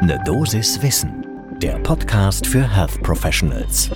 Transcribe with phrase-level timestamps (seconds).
[0.00, 1.26] Ne Dosis Wissen,
[1.60, 3.90] der Podcast für Health Professionals.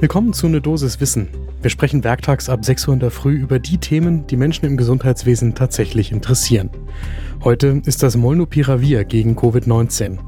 [0.00, 1.28] Willkommen zu Ne Dosis Wissen.
[1.62, 4.76] Wir sprechen werktags ab 6 Uhr in der Früh über die Themen, die Menschen im
[4.76, 6.68] Gesundheitswesen tatsächlich interessieren.
[7.44, 10.18] Heute ist das Molnupiravir gegen Covid-19.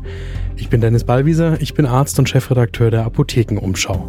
[0.57, 4.09] Ich bin Dennis Ballwieser, ich bin Arzt und Chefredakteur der Apothekenumschau.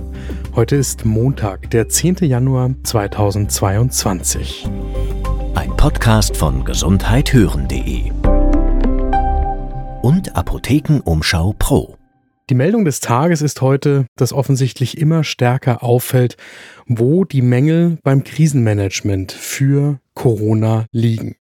[0.56, 2.18] Heute ist Montag, der 10.
[2.22, 4.70] Januar 2022.
[5.56, 8.12] Ein Podcast von gesundheithören.de
[10.08, 11.98] und Apothekenumschau Pro.
[12.50, 16.38] Die Meldung des Tages ist heute, dass offensichtlich immer stärker auffällt,
[16.86, 21.36] wo die Mängel beim Krisenmanagement für Corona liegen.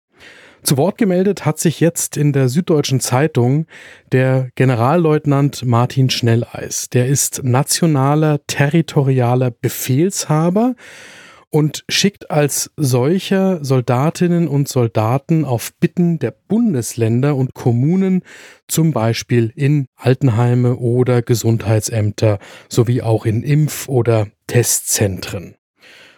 [0.62, 3.66] Zu Wort gemeldet hat sich jetzt in der Süddeutschen Zeitung
[4.12, 6.88] der Generalleutnant Martin Schnelleis.
[6.88, 10.76] Der ist nationaler territorialer Befehlshaber
[11.52, 18.22] und schickt als solcher Soldatinnen und Soldaten auf Bitten der Bundesländer und Kommunen
[18.68, 22.38] zum Beispiel in Altenheime oder Gesundheitsämter
[22.70, 25.54] sowie auch in Impf- oder Testzentren.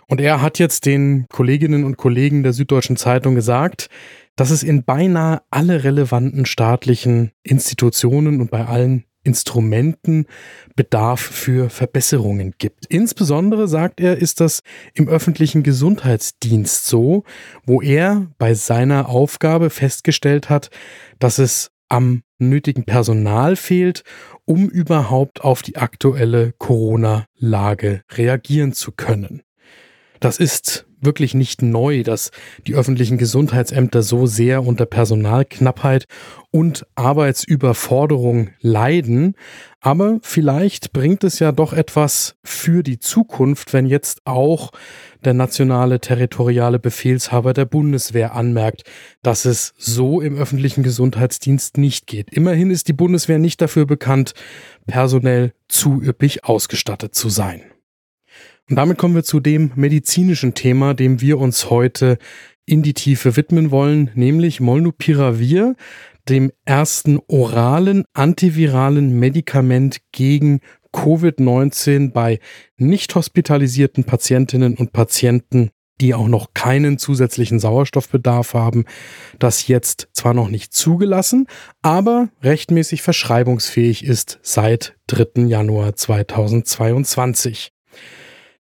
[0.07, 3.89] Und er hat jetzt den Kolleginnen und Kollegen der Süddeutschen Zeitung gesagt,
[4.37, 10.27] dass es in beinahe alle relevanten staatlichen Institutionen und bei allen Instrumenten
[10.77, 12.87] Bedarf für Verbesserungen gibt.
[12.87, 14.61] Insbesondere, sagt er, ist das
[14.93, 17.25] im öffentlichen Gesundheitsdienst so,
[17.65, 20.71] wo er bei seiner Aufgabe festgestellt hat,
[21.19, 24.05] dass es am nötigen Personal fehlt,
[24.45, 29.43] um überhaupt auf die aktuelle Corona-Lage reagieren zu können.
[30.25, 32.31] Das ist wirklich nicht neu, dass
[32.67, 36.07] die öffentlichen Gesundheitsämter so sehr unter Personalknappheit
[36.51, 39.35] und Arbeitsüberforderung leiden.
[39.83, 44.71] Aber vielleicht bringt es ja doch etwas für die Zukunft, wenn jetzt auch
[45.27, 48.85] der nationale territoriale Befehlshaber der Bundeswehr anmerkt,
[49.23, 52.33] dass es so im öffentlichen Gesundheitsdienst nicht geht.
[52.33, 54.33] Immerhin ist die Bundeswehr nicht dafür bekannt,
[54.87, 57.74] personell zu üppig ausgestattet zu sein.
[58.71, 62.19] Und damit kommen wir zu dem medizinischen Thema, dem wir uns heute
[62.67, 65.77] in die Tiefe widmen wollen, nämlich Molnupiravir,
[66.29, 70.61] dem ersten oralen antiviralen Medikament gegen
[70.95, 72.39] Covid-19 bei
[72.79, 78.85] nicht hospitalisierten Patientinnen und Patienten, die auch noch keinen zusätzlichen Sauerstoffbedarf haben,
[79.39, 81.47] das jetzt zwar noch nicht zugelassen,
[81.83, 85.43] aber rechtmäßig verschreibungsfähig ist seit 3.
[85.43, 87.74] Januar 2022.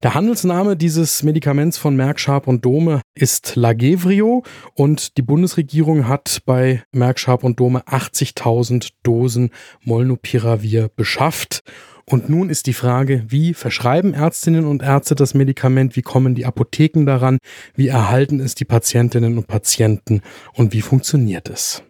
[0.04, 4.42] Der Handelsname dieses Medikaments von Merck Sharp und Dome ist Lagevrio
[4.74, 9.48] und die Bundesregierung hat bei Merck Sharp und Dome 80.000 Dosen
[9.80, 11.62] Molnupiravir beschafft.
[12.04, 16.44] Und nun ist die Frage, wie verschreiben Ärztinnen und Ärzte das Medikament, wie kommen die
[16.44, 17.38] Apotheken daran,
[17.74, 20.20] wie erhalten es die Patientinnen und Patienten
[20.52, 21.82] und wie funktioniert es?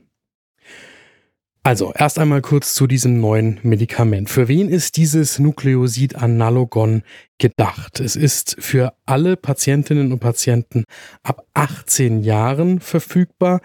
[1.66, 4.28] Also, erst einmal kurz zu diesem neuen Medikament.
[4.28, 7.00] Für wen ist dieses Nukleosid-Analogon
[7.38, 8.00] gedacht?
[8.00, 10.84] Es ist für alle Patientinnen und Patienten
[11.22, 13.62] ab 18 Jahren verfügbar,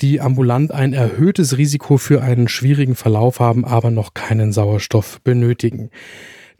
[0.00, 5.90] die ambulant ein erhöhtes Risiko für einen schwierigen Verlauf haben, aber noch keinen Sauerstoff benötigen.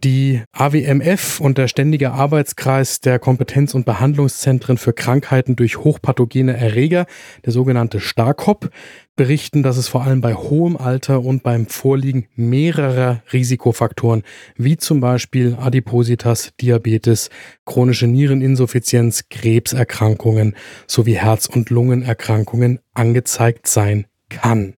[0.04, 7.06] Die AWMF und der Ständige Arbeitskreis der Kompetenz- und Behandlungszentren für Krankheiten durch hochpathogene Erreger,
[7.44, 8.70] der sogenannte STARKOP,
[9.14, 14.24] berichten, dass es vor allem bei hohem Alter und beim Vorliegen mehrerer Risikofaktoren,
[14.56, 17.30] wie zum Beispiel Adipositas, Diabetes,
[17.64, 20.56] chronische Niereninsuffizienz, Krebserkrankungen
[20.88, 24.74] sowie Herz- und Lungenerkrankungen angezeigt sein kann.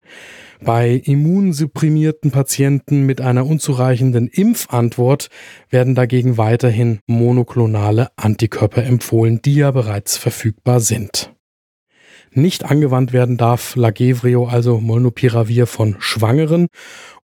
[0.65, 5.29] Bei immunsupprimierten Patienten mit einer unzureichenden Impfantwort
[5.71, 11.35] werden dagegen weiterhin monoklonale Antikörper empfohlen, die ja bereits verfügbar sind.
[12.31, 16.69] Nicht angewandt werden darf Lagevrio, also Molnupiravir von Schwangeren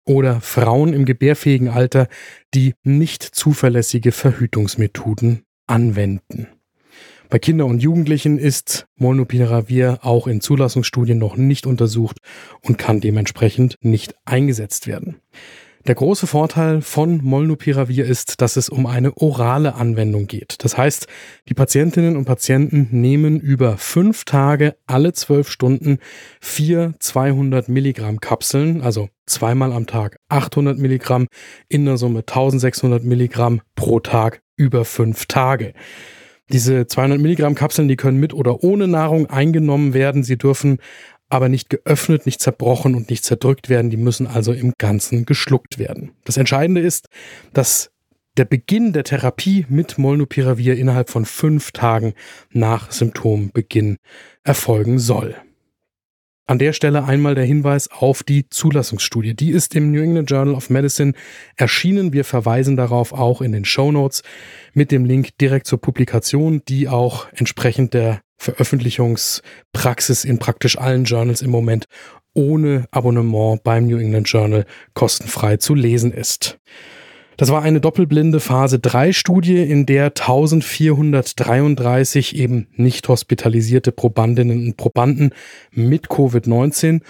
[0.05, 2.07] oder Frauen im gebärfähigen Alter,
[2.53, 6.54] die nicht zuverlässige Verhütungsmethoden anwenden.
[7.29, 12.17] Bei Kindern und Jugendlichen ist Molnupiravir auch in Zulassungsstudien noch nicht untersucht
[12.61, 15.17] und kann dementsprechend nicht eingesetzt werden.
[15.87, 20.63] Der große Vorteil von Molnupiravir ist, dass es um eine orale Anwendung geht.
[20.63, 21.05] Das heißt,
[21.47, 25.99] die Patientinnen und Patienten nehmen über fünf Tage alle zwölf Stunden
[26.41, 31.27] vier 200 Milligramm Kapseln, also zweimal am Tag 800 Milligramm,
[31.69, 35.73] in der Summe 1600 Milligramm pro Tag über fünf Tage.
[36.51, 40.23] Diese 200 Milligramm Kapseln, die können mit oder ohne Nahrung eingenommen werden.
[40.23, 40.77] Sie dürfen
[41.27, 43.89] aber nicht geöffnet, nicht zerbrochen und nicht zerdrückt werden.
[43.89, 46.11] Die müssen also im Ganzen geschluckt werden.
[46.23, 47.07] Das Entscheidende ist,
[47.53, 47.91] dass
[48.37, 52.13] der Beginn der Therapie mit Molnupiravir innerhalb von fünf Tagen
[52.51, 53.97] nach Symptombeginn
[54.43, 55.35] erfolgen soll.
[56.47, 59.33] An der Stelle einmal der Hinweis auf die Zulassungsstudie.
[59.33, 61.13] Die ist im New England Journal of Medicine
[61.55, 62.13] erschienen.
[62.13, 64.21] Wir verweisen darauf auch in den Show Notes
[64.73, 71.41] mit dem Link direkt zur Publikation, die auch entsprechend der Veröffentlichungspraxis in praktisch allen Journals
[71.41, 71.85] im Moment
[72.35, 76.59] ohne Abonnement beim New England Journal kostenfrei zu lesen ist.
[77.37, 84.77] Das war eine doppelblinde Phase 3 Studie, in der 1433 eben nicht hospitalisierte Probandinnen und
[84.77, 85.31] Probanden
[85.71, 87.01] mit Covid-19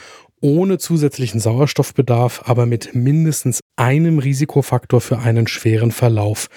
[0.41, 6.47] ohne zusätzlichen Sauerstoffbedarf, aber mit mindestens einem Risikofaktor für einen schweren Verlauf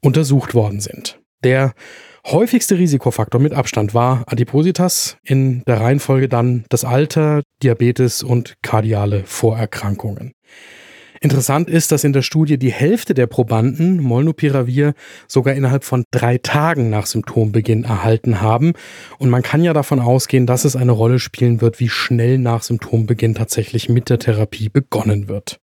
[0.00, 1.20] untersucht worden sind.
[1.44, 1.72] Der
[2.26, 9.22] häufigste Risikofaktor mit Abstand war Adipositas, in der Reihenfolge dann das Alter, Diabetes und kardiale
[9.24, 10.32] Vorerkrankungen.
[11.20, 14.94] Interessant ist, dass in der Studie die Hälfte der Probanden Molnupiravir
[15.26, 18.72] sogar innerhalb von drei Tagen nach Symptombeginn erhalten haben.
[19.18, 22.62] Und man kann ja davon ausgehen, dass es eine Rolle spielen wird, wie schnell nach
[22.62, 25.60] Symptombeginn tatsächlich mit der Therapie begonnen wird.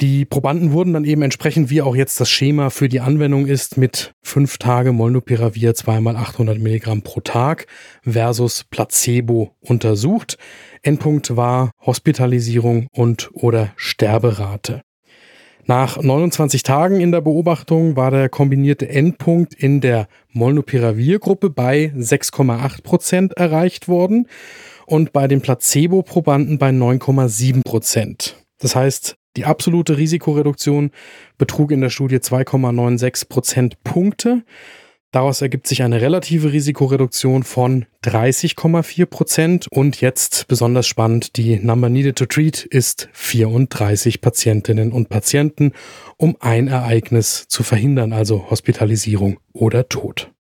[0.00, 3.76] Die Probanden wurden dann eben entsprechend, wie auch jetzt das Schema für die Anwendung ist,
[3.76, 7.66] mit fünf Tage Molnupiravir zweimal 800 Milligramm pro Tag
[8.02, 10.38] versus Placebo untersucht.
[10.82, 14.82] Endpunkt war Hospitalisierung und oder Sterberate.
[15.66, 22.82] Nach 29 Tagen in der Beobachtung war der kombinierte Endpunkt in der Molnupiravir-Gruppe bei 6,8
[22.82, 24.26] Prozent erreicht worden
[24.86, 28.36] und bei den Placebo-Probanden bei 9,7 Prozent.
[28.58, 30.90] Das heißt, die absolute Risikoreduktion
[31.38, 34.44] betrug in der Studie 2,96 Prozentpunkte.
[35.12, 41.90] Daraus ergibt sich eine relative Risikoreduktion von 30,4 Prozent und jetzt besonders spannend, die Number
[41.90, 45.72] Needed to Treat ist 34 Patientinnen und Patienten,
[46.16, 50.31] um ein Ereignis zu verhindern, also Hospitalisierung oder Tod.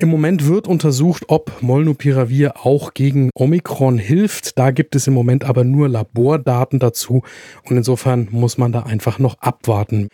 [0.00, 4.58] Im Moment wird untersucht, ob Molnupiravir auch gegen Omikron hilft.
[4.58, 7.22] Da gibt es im Moment aber nur Labordaten dazu
[7.64, 10.08] und insofern muss man da einfach noch abwarten.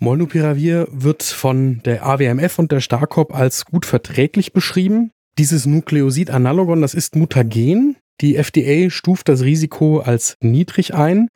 [0.00, 5.12] Molnupiravir wird von der AWMF und der Starkop als gut verträglich beschrieben.
[5.38, 7.98] Dieses Nukleosid-Analogon, das ist mutagen.
[8.20, 11.28] Die FDA stuft das Risiko als niedrig ein.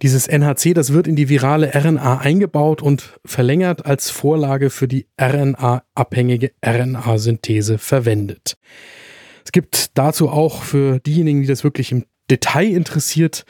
[0.00, 5.06] Dieses NHC, das wird in die virale RNA eingebaut und verlängert als Vorlage für die
[5.20, 8.56] RNA-abhängige RNA-Synthese verwendet.
[9.44, 13.44] Es gibt dazu auch für diejenigen, die das wirklich im Detail interessiert,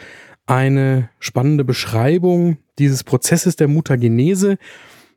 [0.46, 4.56] eine spannende Beschreibung dieses Prozesses der Mutagenese.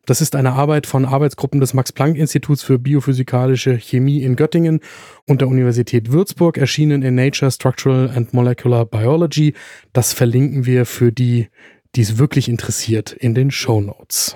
[0.05, 4.81] Das ist eine Arbeit von Arbeitsgruppen des Max-Planck-Instituts für biophysikalische Chemie in Göttingen
[5.25, 9.53] und der Universität Würzburg, erschienen in Nature Structural and Molecular Biology.
[9.93, 11.47] Das verlinken wir für die,
[11.95, 14.35] die es wirklich interessiert, in den Show Notes.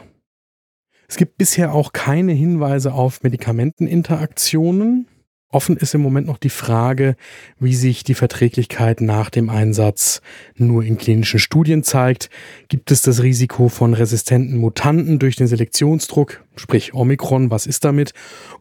[1.09, 5.07] Es gibt bisher auch keine Hinweise auf Medikamenteninteraktionen.
[5.49, 7.15] Offen ist im Moment noch die Frage,
[7.57, 10.21] wie sich die Verträglichkeit nach dem Einsatz
[10.55, 12.29] nur in klinischen Studien zeigt.
[12.67, 18.11] Gibt es das Risiko von resistenten Mutanten durch den Selektionsdruck, sprich Omikron, was ist damit?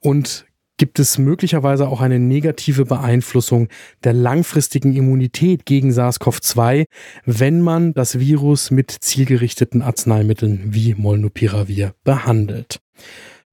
[0.01, 0.47] Und
[0.77, 3.69] gibt es möglicherweise auch eine negative Beeinflussung
[4.05, 6.85] der langfristigen Immunität gegen SARS-CoV-2,
[7.25, 12.81] wenn man das Virus mit zielgerichteten Arzneimitteln wie Molnupiravir behandelt.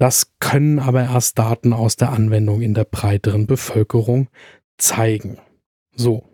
[0.04, 4.28] Das können aber erst Daten aus der Anwendung in der breiteren Bevölkerung
[4.78, 5.38] zeigen.
[5.96, 6.26] So,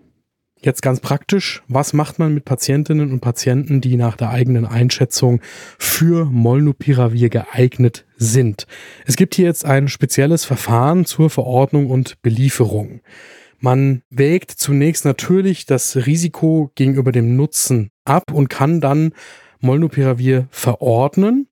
[0.60, 5.40] jetzt ganz praktisch, was macht man mit Patientinnen und Patienten, die nach der eigenen Einschätzung
[5.78, 8.66] für Molnupiravir geeignet sind?
[9.06, 13.02] Es gibt hier jetzt ein spezielles Verfahren zur Verordnung und Belieferung.
[13.59, 19.14] Man wägt zunächst natürlich das Risiko gegenüber dem Nutzen ab und kann dann
[19.59, 21.45] Molnupiravir verordnen.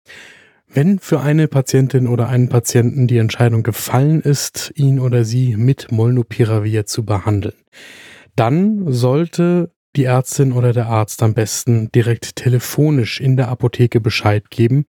[0.69, 5.91] Wenn für eine Patientin oder einen Patienten die Entscheidung gefallen ist, ihn oder sie mit
[5.91, 7.55] Molnupiravir zu behandeln,
[8.35, 14.51] dann sollte die Ärztin oder der Arzt am besten direkt telefonisch in der Apotheke Bescheid
[14.51, 14.85] geben,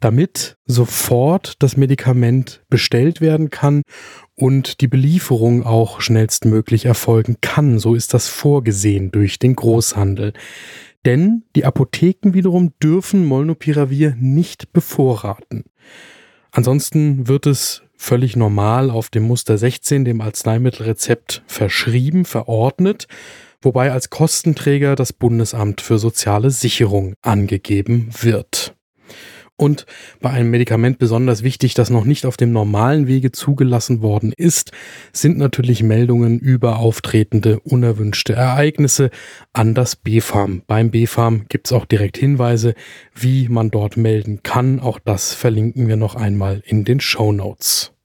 [0.00, 3.82] damit sofort das Medikament bestellt werden kann
[4.34, 7.78] und die Belieferung auch schnellstmöglich erfolgen kann.
[7.78, 10.32] So ist das vorgesehen durch den Großhandel.
[11.06, 15.62] Denn die Apotheken wiederum dürfen Molnupiravir nicht bevorraten.
[16.50, 23.06] Ansonsten wird es völlig normal auf dem Muster 16, dem Arzneimittelrezept, verschrieben, verordnet,
[23.62, 28.55] wobei als Kostenträger das Bundesamt für soziale Sicherung angegeben wird.
[29.58, 29.86] Und
[30.20, 34.72] bei einem Medikament besonders wichtig, das noch nicht auf dem normalen Wege zugelassen worden ist,
[35.12, 39.10] sind natürlich Meldungen über auftretende unerwünschte Ereignisse
[39.54, 40.62] an das BfArM.
[40.66, 42.74] Beim BfArM gibt es auch direkt Hinweise,
[43.14, 44.78] wie man dort melden kann.
[44.78, 47.95] Auch das verlinken wir noch einmal in den Show Notes.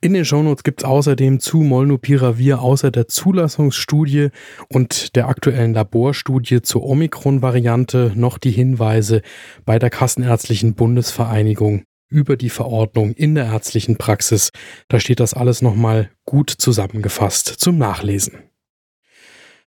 [0.00, 4.28] In den Shownotes gibt es außerdem zu Molnupiravir außer der Zulassungsstudie
[4.68, 9.22] und der aktuellen Laborstudie zur Omikron-Variante noch die Hinweise
[9.64, 14.50] bei der Kassenärztlichen Bundesvereinigung über die Verordnung in der ärztlichen Praxis.
[14.88, 18.34] Da steht das alles nochmal gut zusammengefasst zum Nachlesen.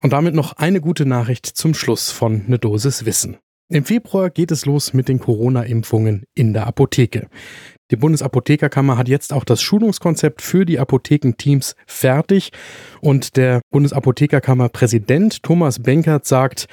[0.01, 3.37] Und damit noch eine gute Nachricht zum Schluss von Ne Dosis Wissen.
[3.69, 7.27] Im Februar geht es los mit den Corona-Impfungen in der Apotheke.
[7.93, 12.51] Die Bundesapothekerkammer hat jetzt auch das Schulungskonzept für die Apothekenteams fertig
[13.01, 16.65] und der Bundesapothekerkammer-Präsident Thomas Benkert sagt,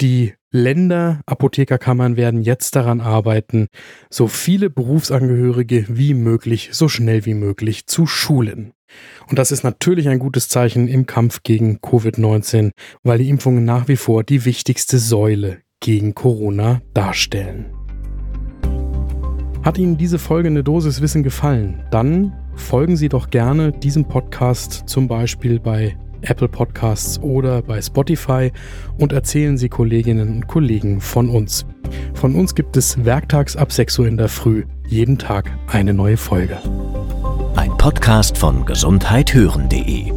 [0.00, 3.66] die Länder-Apothekerkammern werden jetzt daran arbeiten,
[4.08, 8.72] so viele Berufsangehörige wie möglich, so schnell wie möglich zu schulen.
[9.28, 12.70] Und das ist natürlich ein gutes Zeichen im Kampf gegen Covid-19,
[13.02, 17.74] weil die Impfungen nach wie vor die wichtigste Säule gegen Corona darstellen.
[19.62, 21.84] Hat Ihnen diese Folge eine Dosis Wissen gefallen?
[21.90, 28.50] Dann folgen Sie doch gerne diesem Podcast zum Beispiel bei Apple Podcasts oder bei Spotify
[28.98, 31.64] und erzählen Sie Kolleginnen und Kollegen von uns.
[32.14, 36.16] Von uns gibt es werktags ab 6 Uhr in der Früh jeden Tag eine neue
[36.16, 36.58] Folge.
[37.54, 40.10] Ein Podcast von gesundheithören.de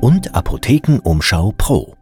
[0.00, 1.95] und Apothekenumschau Pro.